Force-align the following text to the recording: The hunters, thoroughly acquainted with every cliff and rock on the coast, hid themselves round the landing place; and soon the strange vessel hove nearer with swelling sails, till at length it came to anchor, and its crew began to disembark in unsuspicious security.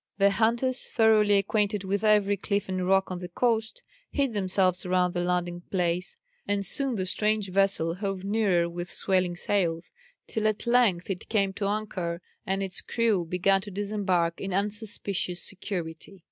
The 0.17 0.31
hunters, 0.31 0.87
thoroughly 0.87 1.35
acquainted 1.37 1.83
with 1.83 2.03
every 2.03 2.35
cliff 2.35 2.67
and 2.67 2.87
rock 2.87 3.11
on 3.11 3.19
the 3.19 3.27
coast, 3.27 3.83
hid 4.09 4.33
themselves 4.33 4.83
round 4.83 5.13
the 5.13 5.21
landing 5.23 5.61
place; 5.69 6.17
and 6.47 6.65
soon 6.65 6.95
the 6.95 7.05
strange 7.05 7.49
vessel 7.51 7.93
hove 7.93 8.23
nearer 8.23 8.67
with 8.67 8.91
swelling 8.91 9.35
sails, 9.35 9.91
till 10.25 10.47
at 10.47 10.65
length 10.65 11.11
it 11.11 11.29
came 11.29 11.53
to 11.53 11.67
anchor, 11.67 12.19
and 12.47 12.63
its 12.63 12.81
crew 12.81 13.25
began 13.25 13.61
to 13.61 13.69
disembark 13.69 14.41
in 14.41 14.53
unsuspicious 14.55 15.43
security. 15.43 16.19